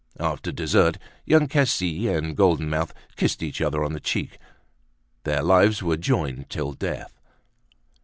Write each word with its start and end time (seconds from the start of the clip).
After 0.19 0.51
desert 0.51 0.97
Young 1.27 1.47
Cassis 1.47 2.07
and 2.07 2.35
Golden 2.35 2.71
Mouth 2.71 2.91
kissed 3.17 3.43
each 3.43 3.61
other 3.61 3.83
on 3.83 3.93
the 3.93 3.99
cheek. 3.99 4.39
Their 5.25 5.43
lives 5.43 5.83
were 5.83 5.95
joined 5.95 6.49
till 6.49 6.73
death. 6.73 7.13